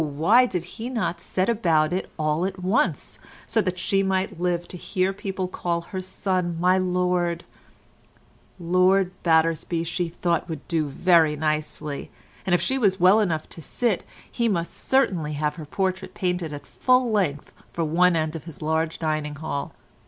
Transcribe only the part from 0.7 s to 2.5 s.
not set about it all